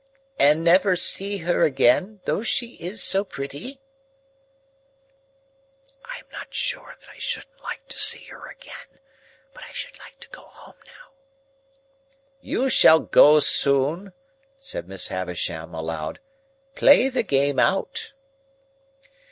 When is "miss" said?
14.87-15.09